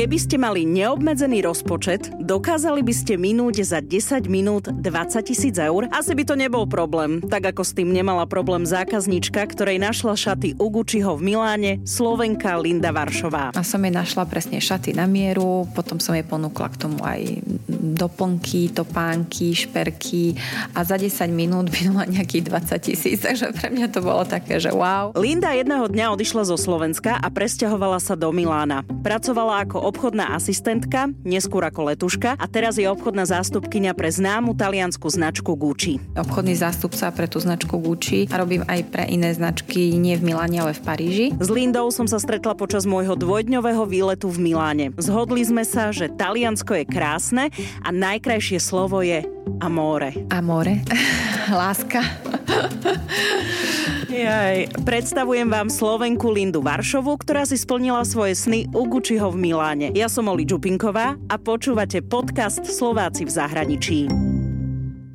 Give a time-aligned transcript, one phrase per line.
[0.00, 4.80] Keby ste mali neobmedzený rozpočet, dokázali by ste minúť za 10 minút 20
[5.28, 5.92] tisíc eur?
[5.92, 10.56] Asi by to nebol problém, tak ako s tým nemala problém zákaznička, ktorej našla šaty
[10.56, 13.52] u Gucciho v Miláne, Slovenka Linda Varšová.
[13.52, 17.44] A som jej našla presne šaty na mieru, potom som jej ponúkla k tomu aj
[18.00, 20.32] doplnky, topánky, šperky
[20.72, 24.72] a za 10 minút minula nejakých 20 tisíc, takže pre mňa to bolo také, že
[24.72, 25.12] wow.
[25.12, 28.80] Linda jedného dňa odišla zo Slovenska a presťahovala sa do Milána.
[29.04, 35.10] Pracovala ako obchodná asistentka, neskôr ako letuška a teraz je obchodná zástupkyňa pre známu taliansku
[35.10, 35.98] značku Gucci.
[36.14, 40.62] Obchodný zástupca pre tú značku Gucci a robím aj pre iné značky nie v Miláne,
[40.62, 41.26] ale v Paríži.
[41.42, 44.94] S Lindou som sa stretla počas môjho dvojdňového výletu v Miláne.
[44.94, 47.44] Zhodli sme sa, že Taliansko je krásne
[47.82, 49.26] a najkrajšie slovo je
[49.58, 50.14] amore.
[50.30, 50.86] Amore.
[51.50, 52.06] Láska.
[54.10, 54.82] Jaj.
[54.82, 59.86] Predstavujem vám Slovenku Lindu Varšovu, ktorá si splnila svoje sny u Gučiho v Miláne.
[59.94, 63.98] Ja som Oli Čupinková a počúvate podcast Slováci v zahraničí.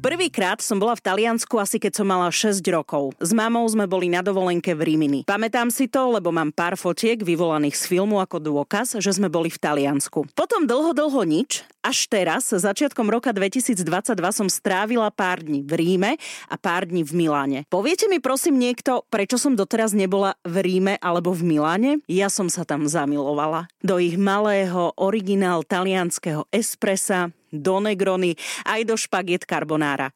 [0.05, 3.17] Prvýkrát som bola v Taliansku asi keď som mala 6 rokov.
[3.17, 5.25] S mamou sme boli na dovolenke v Rimini.
[5.25, 9.49] Pamätám si to, lebo mám pár fotiek vyvolaných z filmu ako dôkaz, že sme boli
[9.49, 10.29] v Taliansku.
[10.37, 13.81] Potom dlho, dlho nič, až teraz, začiatkom roka 2022
[14.29, 16.21] som strávila pár dní v Ríme
[16.53, 17.59] a pár dní v Miláne.
[17.65, 21.97] Poviete mi prosím niekto, prečo som doteraz nebola v Ríme alebo v Miláne?
[22.05, 23.73] Ja som sa tam zamilovala.
[23.81, 30.11] Do ich malého, originál talianského espressa, do Negrony, aj do špagiet carbonara.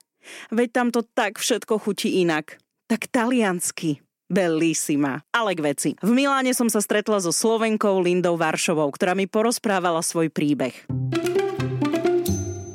[0.51, 2.59] Veď tam to tak všetko chutí inak.
[2.89, 4.01] Tak taliansky.
[4.29, 5.25] Bellissima.
[5.33, 5.89] Ale k veci.
[5.97, 10.85] V Miláne som sa stretla so Slovenkou Lindou Varšovou, ktorá mi porozprávala svoj príbeh.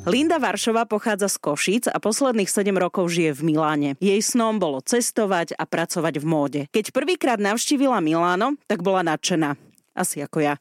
[0.05, 3.89] Linda Varšova pochádza z Košic a posledných 7 rokov žije v Miláne.
[3.97, 6.61] Jej snom bolo cestovať a pracovať v móde.
[6.69, 9.64] Keď prvýkrát navštívila Miláno, tak bola nadšená
[9.95, 10.53] asi ako ja.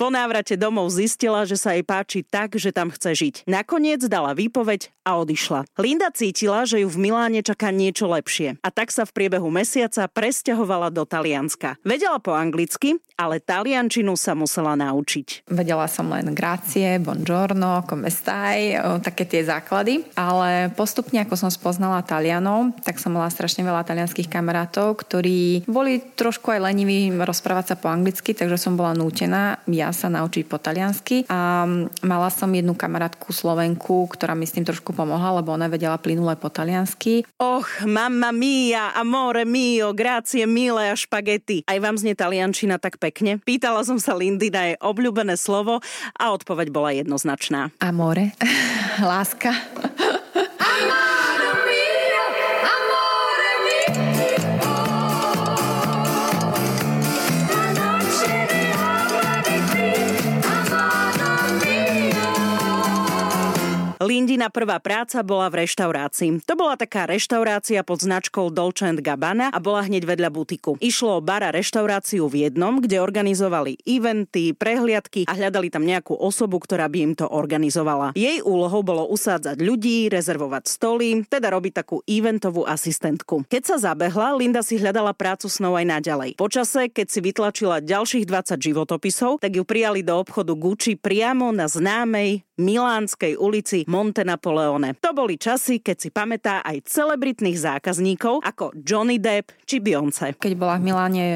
[0.00, 3.34] Po návrate domov zistila, že sa jej páči tak, že tam chce žiť.
[3.44, 5.68] Nakoniec dala výpoveď a odišla.
[5.76, 10.08] Linda cítila, že ju v Miláne čaká niečo lepšie a tak sa v priebehu mesiaca
[10.08, 11.76] presťahovala do Talianska.
[11.84, 15.48] Vedela po anglicky, ale taliančinu sa musela naučiť.
[15.48, 22.04] Vedela som len grazie, buongiorno, come stai, také tie základy, ale postupne ako som spoznala
[22.06, 27.76] Talianov, tak som mala strašne veľa talianských kamarátov, ktorí boli trošku aj leniví rozprávať sa
[27.76, 31.66] po anglicky, takže som bola nútená ja sa naučiť po taliansky a
[32.06, 36.38] mala som jednu kamarátku Slovenku, ktorá mi s tým trošku pomohla, lebo ona vedela plynule
[36.38, 37.26] po taliansky.
[37.42, 41.66] Och, mamma mia, amore mio, grazie mille a špagety.
[41.66, 43.42] Aj vám znie taliančina tak pekne?
[43.42, 45.82] Pýtala som sa Lindy na jej obľúbené slovo
[46.14, 47.74] a odpoveď bola jednoznačná.
[47.82, 48.32] Amore,
[49.10, 49.52] láska.
[64.08, 66.40] Lindina prvá práca bola v reštaurácii.
[66.48, 70.80] To bola taká reštaurácia pod značkou Dolce Gabbana a bola hneď vedľa butiku.
[70.80, 76.56] Išlo o bara reštauráciu v jednom, kde organizovali eventy, prehliadky a hľadali tam nejakú osobu,
[76.56, 78.16] ktorá by im to organizovala.
[78.16, 83.44] Jej úlohou bolo usádzať ľudí, rezervovať stoly, teda robiť takú eventovú asistentku.
[83.44, 86.40] Keď sa zabehla, Linda si hľadala prácu snou aj naďalej.
[86.40, 91.68] Počase, keď si vytlačila ďalších 20 životopisov, tak ju prijali do obchodu Gucci priamo na
[91.68, 94.94] známej Milánskej ulici Monte Napoleone.
[95.02, 100.38] To boli časy, keď si pamätá aj celebritných zákazníkov ako Johnny Depp či Beyoncé.
[100.38, 101.26] Keď bola v Miláne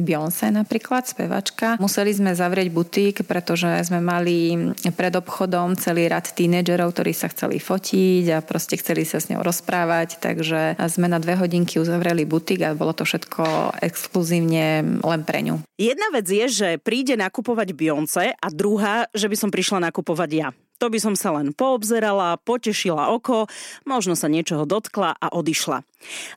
[0.00, 4.56] Beyoncé napríklad, spevačka, museli sme zavrieť butík, pretože sme mali
[4.96, 9.44] pred obchodom celý rad tínedžerov, ktorí sa chceli fotiť a proste chceli sa s ňou
[9.44, 15.44] rozprávať, takže sme na dve hodinky uzavreli butík a bolo to všetko exkluzívne len pre
[15.44, 15.60] ňu.
[15.76, 20.48] Jedna vec je, že príde nakupovať Beyoncé a druhá, že by som prišla nakupovať ja.
[20.78, 23.50] To by som sa len poobzerala, potešila oko,
[23.82, 25.82] možno sa niečoho dotkla a odišla.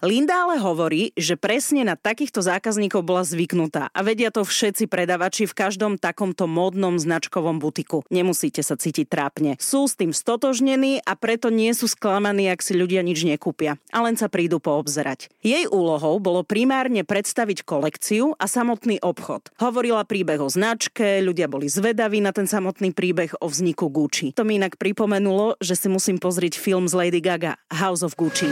[0.01, 5.45] Linda ale hovorí, že presne na takýchto zákazníkov bola zvyknutá a vedia to všetci predavači
[5.45, 8.01] v každom takomto módnom značkovom butiku.
[8.09, 9.61] Nemusíte sa cítiť trápne.
[9.61, 14.01] Sú s tým stotožnení a preto nie sú sklamaní, ak si ľudia nič nekúpia a
[14.01, 15.29] len sa prídu poobzerať.
[15.45, 19.53] Jej úlohou bolo primárne predstaviť kolekciu a samotný obchod.
[19.61, 24.30] Hovorila príbeh o značke, ľudia boli zvedaví na ten samotný príbeh o vzniku Gucci.
[24.35, 28.47] To mi inak pripomenulo, že si musím pozrieť film z Lady Gaga, House of Gucci.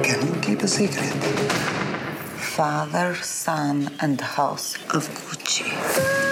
[0.00, 1.12] Can you keep a secret?
[2.40, 6.27] Father, Son and House of Gucci.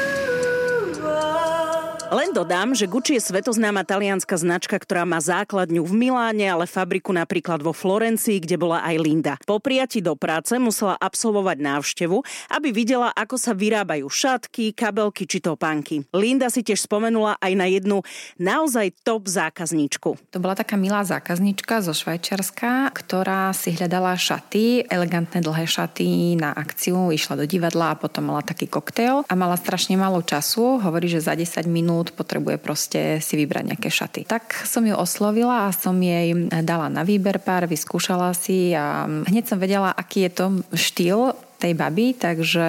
[2.06, 7.10] Len dodám, že Gucci je svetoznáma talianská značka, ktorá má základňu v Miláne, ale fabriku
[7.10, 9.34] napríklad vo Florencii, kde bola aj Linda.
[9.42, 12.22] Po prijati do práce musela absolvovať návštevu,
[12.54, 16.06] aby videla, ako sa vyrábajú šatky, kabelky či topánky.
[16.14, 18.06] Linda si tiež spomenula aj na jednu
[18.38, 20.14] naozaj top zákazníčku.
[20.30, 26.54] To bola taká milá zákazníčka zo Švajčiarska, ktorá si hľadala šaty, elegantné dlhé šaty na
[26.54, 30.78] akciu, išla do divadla a potom mala taký koktail a mala strašne málo času.
[30.78, 34.28] Hovorí, že za 10 minút minút potrebuje proste si vybrať nejaké šaty.
[34.28, 39.48] Tak som ju oslovila a som jej dala na výber pár, vyskúšala si a hneď
[39.48, 40.46] som vedela, aký je to
[40.76, 42.68] štýl tej baby, takže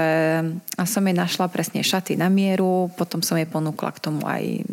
[0.87, 4.63] som jej našla presne šaty na mieru, potom som jej ponúkla k tomu aj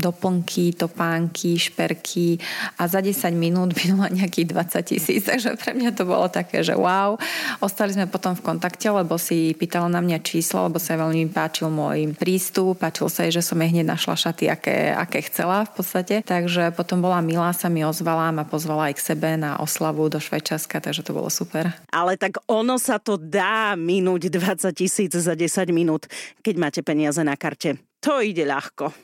[0.00, 2.40] doplnky, topánky, šperky
[2.80, 6.72] a za 10 minút minula nejakých 20 tisíc, takže pre mňa to bolo také, že
[6.72, 7.20] wow.
[7.60, 11.68] Ostali sme potom v kontakte, lebo si pýtala na mňa číslo, lebo sa veľmi páčil
[11.68, 15.72] môj prístup, páčil sa jej, že som jej hneď našla šaty, aké, aké chcela v
[15.76, 20.08] podstate, takže potom bola milá, sa mi ozvala, ma pozvala aj k sebe na oslavu
[20.08, 21.68] do Švajčiarska, takže to bolo super.
[21.92, 26.06] Ale tak ono sa to dá minúť 20 tisíc za 10 minút,
[26.44, 27.80] keď máte peniaze na karte.
[28.04, 28.94] To ide ľahko.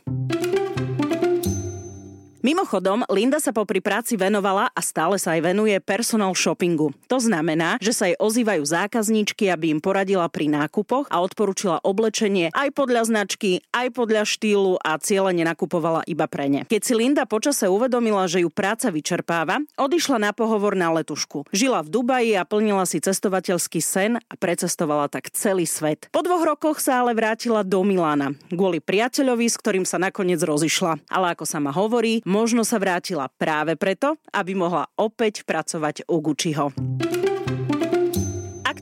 [2.45, 6.93] Mimochodom, Linda sa popri práci venovala a stále sa aj venuje personal shoppingu.
[7.09, 12.53] To znamená, že sa jej ozývajú zákazníčky, aby im poradila pri nákupoch a odporúčila oblečenie
[12.53, 16.69] aj podľa značky, aj podľa štýlu a cieľene nakupovala iba pre ne.
[16.69, 21.49] Keď si Linda počase uvedomila, že ju práca vyčerpáva, odišla na pohovor na letušku.
[21.49, 26.13] Žila v Dubaji a plnila si cestovateľský sen a precestovala tak celý svet.
[26.13, 31.09] Po dvoch rokoch sa ale vrátila do Milána kvôli priateľovi, s ktorým sa nakoniec rozišla.
[31.09, 36.19] Ale ako sa ma hovorí, Možno sa vrátila práve preto, aby mohla opäť pracovať u
[36.19, 36.75] Gucciho.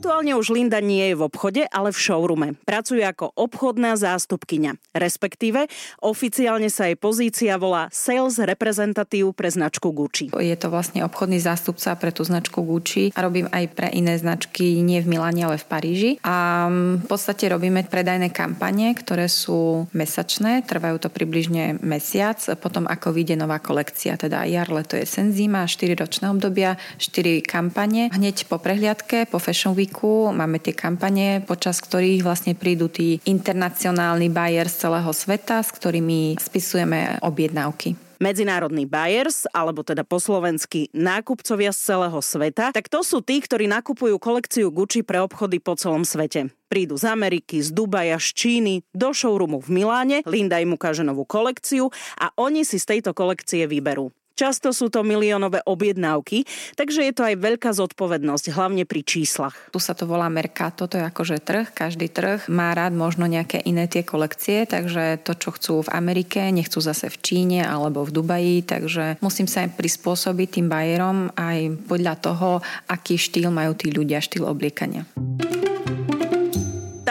[0.03, 2.59] Aktuálne už Linda nie je v obchode, ale v showroome.
[2.67, 4.75] Pracuje ako obchodná zástupkyňa.
[4.91, 5.71] Respektíve,
[6.03, 10.27] oficiálne sa jej pozícia volá Sales Representative pre značku Gucci.
[10.35, 14.83] Je to vlastne obchodný zástupca pre tú značku Gucci a robím aj pre iné značky,
[14.83, 16.11] nie v Miláne, ale v Paríži.
[16.27, 16.67] A
[16.99, 23.39] v podstate robíme predajné kampane, ktoré sú mesačné, trvajú to približne mesiac, potom ako vyjde
[23.39, 28.11] nová kolekcia, teda jar, leto, je zima, 4 ročné obdobia, 4 kampane.
[28.11, 33.21] Hneď po prehliadke, po Fashion Week Weeku máme tie kampane, počas ktorých vlastne prídu tí
[33.29, 37.93] internacionálni buyers z celého sveta, s ktorými spisujeme objednávky
[38.23, 43.67] medzinárodní buyers, alebo teda po slovensky nákupcovia z celého sveta, tak to sú tí, ktorí
[43.67, 46.47] nakupujú kolekciu Gucci pre obchody po celom svete.
[46.71, 51.27] Prídu z Ameriky, z Dubaja, z Číny, do showroomu v Miláne, Linda im ukáže novú
[51.27, 54.07] kolekciu a oni si z tejto kolekcie vyberú.
[54.33, 59.53] Často sú to miliónové objednávky, takže je to aj veľká zodpovednosť, hlavne pri číslach.
[59.69, 61.69] Tu sa to volá Mercato, to je akože trh.
[61.69, 66.49] Každý trh má rád možno nejaké iné tie kolekcie, takže to, čo chcú v Amerike,
[66.49, 71.85] nechcú zase v Číne alebo v Dubaji, takže musím sa aj prispôsobiť tým bajerom aj
[71.85, 72.49] podľa toho,
[72.89, 75.05] aký štýl majú tí ľudia, štýl obliekania.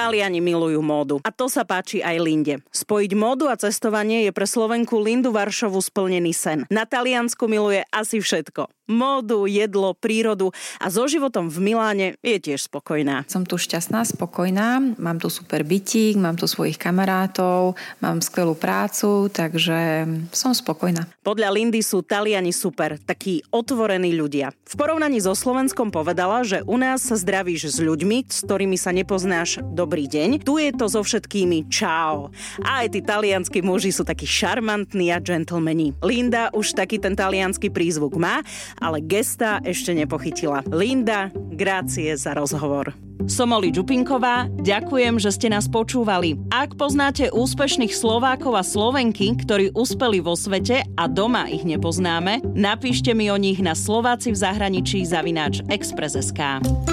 [0.03, 1.23] Taliani milujú módu.
[1.23, 2.59] A to sa páči aj Linde.
[2.75, 6.67] Spojiť módu a cestovanie je pre Slovenku Lindu Varšovu splnený sen.
[6.75, 10.51] Na Taliansku miluje asi všetko módu, jedlo, prírodu
[10.83, 13.25] a so životom v Miláne je tiež spokojná.
[13.31, 19.31] Som tu šťastná, spokojná, mám tu super bytík, mám tu svojich kamarátov, mám skvelú prácu,
[19.31, 21.07] takže som spokojná.
[21.23, 24.51] Podľa Lindy sú Taliani super, takí otvorení ľudia.
[24.67, 28.91] V porovnaní so Slovenskom povedala, že u nás sa zdravíš s ľuďmi, s ktorými sa
[28.91, 30.43] nepoznáš dobrý deň.
[30.43, 32.35] Tu je to so všetkými čau.
[32.65, 35.95] A aj tí talianskí muži sú takí šarmantní a gentlemani.
[36.03, 38.43] Linda už taký ten talianský prízvuk má
[38.79, 40.65] ale gesta ešte nepochytila.
[40.71, 42.95] Linda, grácie za rozhovor.
[43.31, 46.35] Som Oli Čupinková, ďakujem, že ste nás počúvali.
[46.51, 53.15] Ak poznáte úspešných Slovákov a Slovenky, ktorí uspeli vo svete a doma ich nepoznáme, napíšte
[53.15, 56.92] mi o nich na Slováci v zahraničí zavináč Express.sk.